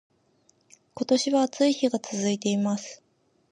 [0.95, 3.03] 今年は暑い日が続いています